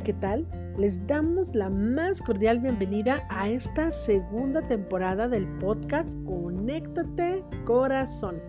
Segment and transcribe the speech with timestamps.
[0.00, 0.46] Hola, ¿qué tal?
[0.78, 8.40] Les damos la más cordial bienvenida a esta segunda temporada del podcast Conéctate Corazón.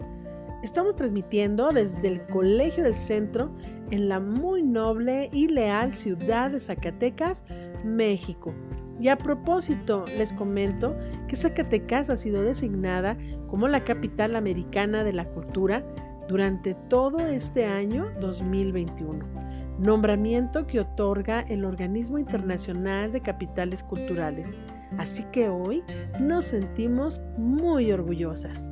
[0.64, 3.54] Estamos transmitiendo desde el Colegio del Centro
[3.90, 7.44] en la muy noble y leal ciudad de Zacatecas,
[7.84, 8.54] México.
[9.02, 10.96] Y a propósito, les comento
[11.28, 13.18] que Zacatecas ha sido designada
[13.50, 15.84] como la capital americana de la cultura
[16.30, 19.51] durante todo este año 2021
[19.82, 24.58] nombramiento que otorga el Organismo Internacional de Capitales Culturales.
[24.98, 25.84] Así que hoy
[26.20, 28.72] nos sentimos muy orgullosas.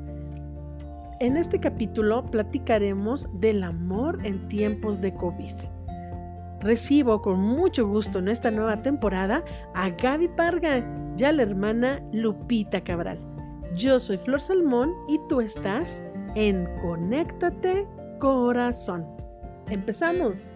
[1.19, 5.53] En este capítulo platicaremos del amor en tiempos de COVID.
[6.61, 10.85] Recibo con mucho gusto en esta nueva temporada a Gaby Parga
[11.17, 13.17] y a la hermana Lupita Cabral.
[13.75, 16.03] Yo soy Flor Salmón y tú estás
[16.35, 17.87] en Conéctate
[18.19, 19.05] Corazón.
[19.69, 20.53] ¡Empezamos!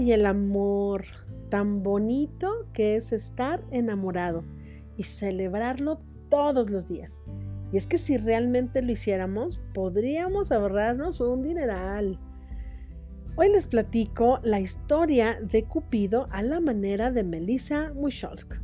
[0.00, 1.04] Ay, el amor,
[1.50, 4.44] tan bonito que es estar enamorado
[4.96, 5.98] y celebrarlo
[6.30, 7.20] todos los días.
[7.70, 12.18] Y es que si realmente lo hiciéramos, podríamos ahorrarnos un dineral.
[13.36, 18.54] Hoy les platico la historia de Cupido a la manera de Melissa Muscholsk,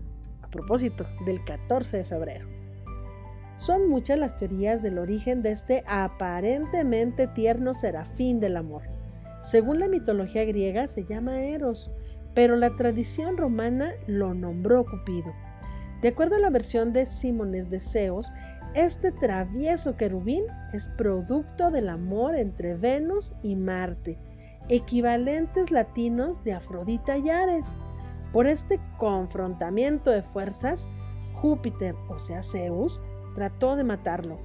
[0.41, 2.49] a propósito del 14 de febrero.
[3.53, 8.96] Son muchas las teorías del origen de este aparentemente tierno serafín del amor.
[9.47, 11.93] Según la mitología griega se llama Eros,
[12.35, 15.33] pero la tradición romana lo nombró Cupido.
[16.03, 18.27] De acuerdo a la versión de Símones de Zeus,
[18.75, 24.19] este travieso querubín es producto del amor entre Venus y Marte,
[24.69, 27.79] equivalentes latinos de Afrodita y Ares.
[28.33, 30.89] Por este confrontamiento de fuerzas,
[31.35, 33.01] Júpiter, o sea Zeus,
[33.37, 34.41] trató de matarlo.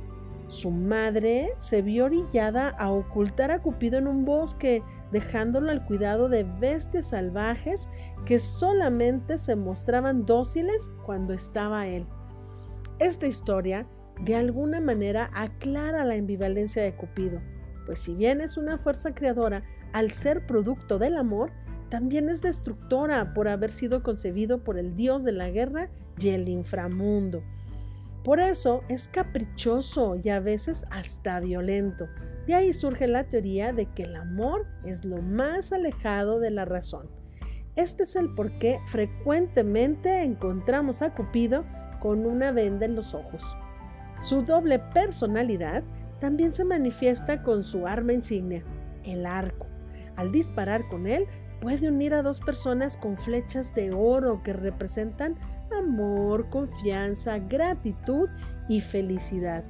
[0.52, 6.28] Su madre se vio orillada a ocultar a Cupido en un bosque, dejándolo al cuidado
[6.28, 7.88] de bestias salvajes
[8.26, 12.06] que solamente se mostraban dóciles cuando estaba él.
[13.00, 13.88] Esta historia
[14.20, 17.40] de alguna manera aclara la ambivalencia de Cupido,
[17.86, 19.64] pues si bien es una fuerza creadora,
[19.94, 21.54] al ser producto del amor,
[21.88, 26.50] también es destructora por haber sido concebido por el dios de la guerra y el
[26.50, 27.42] inframundo.
[28.24, 32.08] Por eso es caprichoso y a veces hasta violento.
[32.46, 36.66] De ahí surge la teoría de que el amor es lo más alejado de la
[36.66, 37.10] razón.
[37.76, 41.66] Este es el por qué frecuentemente encontramos a Cupido
[42.00, 43.56] con una venda en los ojos.
[44.20, 45.84] Su doble personalidad
[46.20, 48.64] también se manifiesta con su arma insignia,
[49.04, 49.66] el arco.
[50.16, 51.26] Al disparar con él,
[51.60, 55.40] puede unir a dos personas con flechas de oro que representan
[55.78, 58.30] amor, confianza, gratitud
[58.68, 59.64] y felicidad.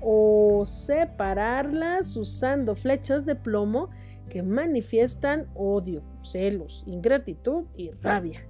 [0.00, 3.90] O separarlas usando flechas de plomo
[4.28, 8.46] que manifiestan odio, celos, ingratitud y rabia.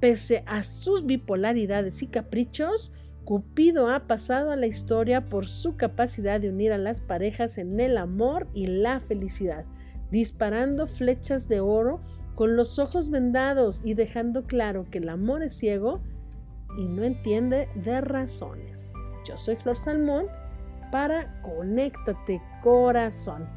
[0.00, 2.92] Pese a sus bipolaridades y caprichos,
[3.24, 7.80] Cupido ha pasado a la historia por su capacidad de unir a las parejas en
[7.80, 9.64] el amor y la felicidad,
[10.10, 12.02] disparando flechas de oro
[12.34, 16.02] con los ojos vendados y dejando claro que el amor es ciego
[16.76, 18.94] y no entiende de razones.
[19.24, 20.26] Yo soy Flor Salmón
[20.90, 23.48] para Conéctate Corazón.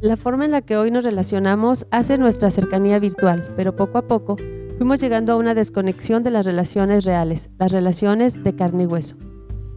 [0.00, 4.02] La forma en la que hoy nos relacionamos hace nuestra cercanía virtual, pero poco a
[4.08, 4.36] poco
[4.78, 9.16] fuimos llegando a una desconexión de las relaciones reales, las relaciones de carne y hueso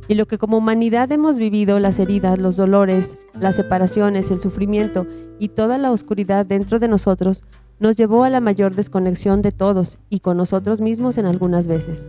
[0.08, 5.08] y lo que como humanidad hemos vivido, las heridas, los dolores, las separaciones, el sufrimiento
[5.40, 7.44] y toda la oscuridad dentro de nosotros,
[7.80, 12.08] nos llevó a la mayor desconexión de todos y con nosotros mismos en algunas veces.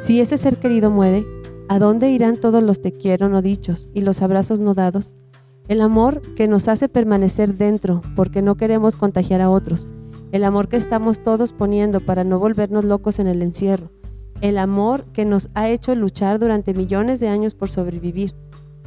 [0.00, 1.26] Si ese ser querido muere,
[1.68, 5.14] ¿a dónde irán todos los te quiero no dichos y los abrazos no dados?
[5.68, 9.88] El amor que nos hace permanecer dentro porque no queremos contagiar a otros,
[10.32, 13.90] el amor que estamos todos poniendo para no volvernos locos en el encierro,
[14.44, 18.34] el amor que nos ha hecho luchar durante millones de años por sobrevivir,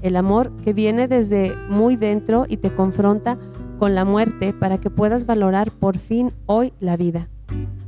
[0.03, 3.39] el amor que viene desde muy dentro y te confronta
[3.79, 7.27] con la muerte para que puedas valorar por fin hoy la vida.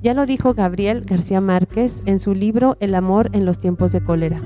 [0.02, 4.04] Ya lo dijo Gabriel García Márquez en su libro El amor en los tiempos de
[4.04, 4.42] cólera.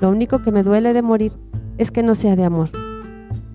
[0.00, 1.30] Lo único que me duele de morir
[1.78, 2.70] es que no sea de amor.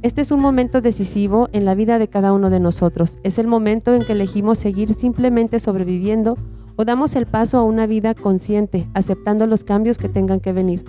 [0.02, 3.20] Este es un momento decisivo en la vida de cada uno de nosotros.
[3.24, 6.38] Es el momento en que elegimos seguir simplemente sobreviviendo
[6.78, 10.86] o damos el paso a una vida consciente, aceptando los cambios que tengan que venir.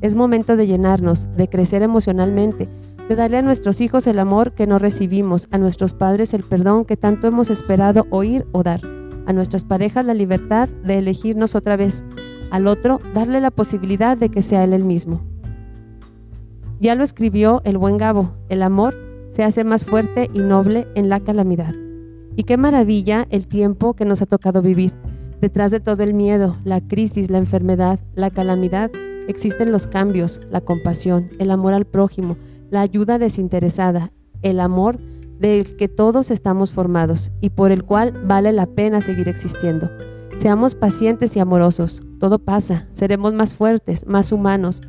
[0.00, 2.68] Es momento de llenarnos, de crecer emocionalmente,
[3.08, 6.84] de darle a nuestros hijos el amor que no recibimos, a nuestros padres el perdón
[6.84, 8.80] que tanto hemos esperado oír o dar,
[9.26, 12.04] a nuestras parejas la libertad de elegirnos otra vez,
[12.50, 15.20] al otro darle la posibilidad de que sea él el mismo.
[16.80, 18.94] Ya lo escribió el buen Gabo, el amor
[19.30, 21.74] se hace más fuerte y noble en la calamidad.
[22.36, 24.92] Y qué maravilla el tiempo que nos ha tocado vivir.
[25.42, 28.92] Detrás de todo el miedo, la crisis, la enfermedad, la calamidad,
[29.26, 32.36] existen los cambios, la compasión, el amor al prójimo,
[32.70, 34.12] la ayuda desinteresada,
[34.42, 34.98] el amor
[35.40, 39.90] del que todos estamos formados y por el cual vale la pena seguir existiendo.
[40.38, 44.80] Seamos pacientes y amorosos, todo pasa, seremos más fuertes, más humanos,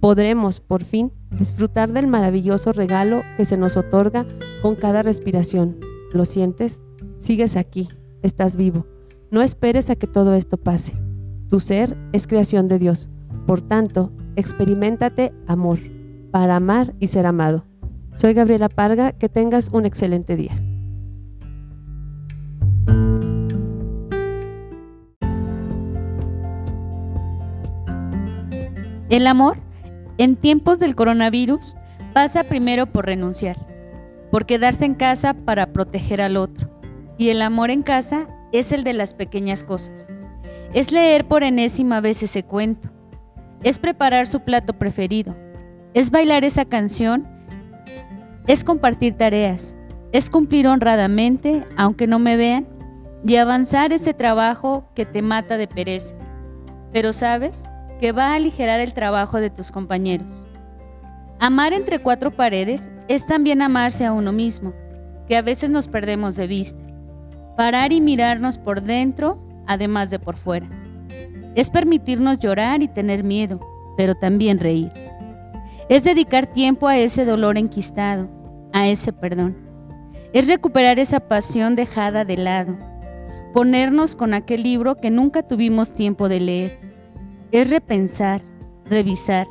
[0.00, 4.26] podremos, por fin, disfrutar del maravilloso regalo que se nos otorga
[4.60, 5.78] con cada respiración.
[6.12, 6.80] ¿Lo sientes?
[7.18, 7.86] Sigues aquí,
[8.22, 8.86] estás vivo.
[9.30, 10.92] No esperes a que todo esto pase.
[11.48, 13.08] Tu ser es creación de Dios.
[13.46, 15.78] Por tanto, experimentate amor
[16.32, 17.64] para amar y ser amado.
[18.14, 20.50] Soy Gabriela Parga, que tengas un excelente día.
[29.10, 29.58] El amor,
[30.18, 31.76] en tiempos del coronavirus,
[32.14, 33.56] pasa primero por renunciar,
[34.32, 36.68] por quedarse en casa para proteger al otro.
[37.16, 40.06] Y el amor en casa es el de las pequeñas cosas.
[40.74, 42.88] Es leer por enésima vez ese cuento.
[43.62, 45.36] Es preparar su plato preferido
[45.94, 47.26] es bailar esa canción,
[48.46, 49.74] es compartir tareas,
[50.12, 52.66] es cumplir honradamente, aunque no me vean,
[53.26, 56.14] y avanzar ese trabajo que te mata de pereza.
[56.92, 57.62] Pero sabes
[58.00, 60.46] que va a aligerar el trabajo de tus compañeros.
[61.38, 64.72] Amar entre cuatro paredes es también amarse a uno mismo,
[65.26, 66.89] que a veces nos perdemos de vista.
[67.60, 70.66] Parar y mirarnos por dentro, además de por fuera.
[71.54, 73.60] Es permitirnos llorar y tener miedo,
[73.98, 74.90] pero también reír.
[75.90, 78.30] Es dedicar tiempo a ese dolor enquistado,
[78.72, 79.58] a ese perdón.
[80.32, 82.78] Es recuperar esa pasión dejada de lado,
[83.52, 86.78] ponernos con aquel libro que nunca tuvimos tiempo de leer.
[87.52, 88.40] Es repensar,
[88.86, 89.46] revisar,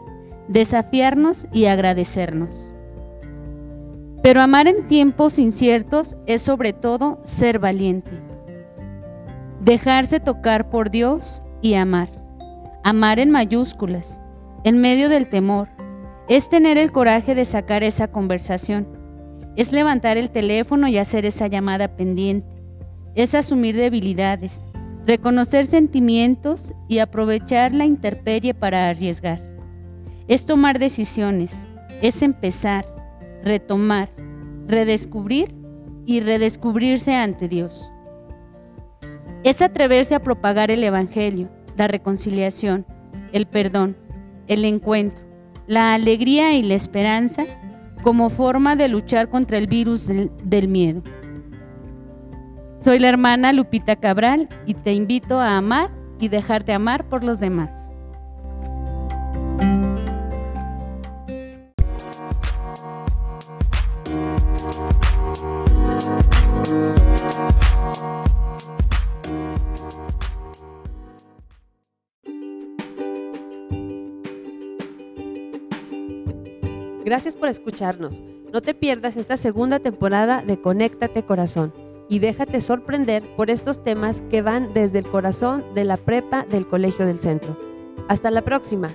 [0.47, 2.68] desafiarnos y agradecernos.
[4.21, 8.11] Pero amar en tiempos inciertos es sobre todo ser valiente.
[9.61, 12.09] Dejarse tocar por Dios y amar.
[12.83, 14.19] Amar en mayúsculas,
[14.63, 15.69] en medio del temor,
[16.27, 18.87] es tener el coraje de sacar esa conversación.
[19.55, 22.47] Es levantar el teléfono y hacer esa llamada pendiente.
[23.15, 24.67] Es asumir debilidades,
[25.05, 29.41] reconocer sentimientos y aprovechar la intemperie para arriesgar.
[30.27, 31.65] Es tomar decisiones,
[32.01, 32.85] es empezar,
[33.43, 34.09] retomar,
[34.67, 35.55] redescubrir
[36.05, 37.89] y redescubrirse ante Dios.
[39.43, 42.85] Es atreverse a propagar el Evangelio, la reconciliación,
[43.31, 43.95] el perdón,
[44.47, 45.29] el encuentro
[45.69, 47.43] la alegría y la esperanza
[48.01, 51.03] como forma de luchar contra el virus del, miedo.
[52.79, 57.39] Soy la hermana Lupita Cabral y te invito a amar y dejarte amar por los
[57.39, 57.91] demás.
[77.05, 78.21] Gracias por escucharnos.
[78.51, 81.73] No te pierdas esta segunda temporada de Conéctate Corazón
[82.09, 86.67] y déjate sorprender por estos temas que van desde el corazón de la prepa del
[86.67, 87.57] Colegio del Centro.
[88.07, 88.89] Hasta la próxima.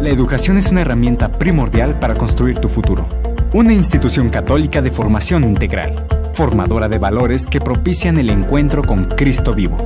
[0.00, 3.08] La educación es una herramienta primordial para construir tu futuro.
[3.54, 9.54] Una institución católica de formación integral, formadora de valores que propician el encuentro con Cristo
[9.54, 9.78] vivo.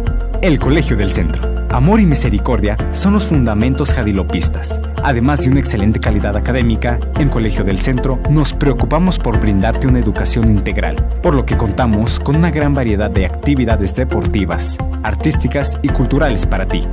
[0.43, 1.60] El Colegio del Centro.
[1.73, 4.81] Amor y misericordia son los fundamentos jadilopistas.
[5.05, 10.01] Además de una excelente calidad académica, en Colegio del Centro nos preocupamos por brindarte una
[10.01, 15.91] educación integral, por lo que contamos con una gran variedad de actividades deportivas, artísticas y
[15.91, 16.89] culturales para ti